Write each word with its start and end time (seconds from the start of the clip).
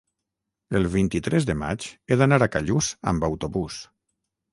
el 0.77 0.87
vint-i-tres 0.93 1.45
de 1.49 1.55
maig 1.63 1.85
he 2.13 2.17
d'anar 2.21 2.39
a 2.45 2.47
Callús 2.57 2.89
amb 3.13 3.27
autobús. 3.29 3.79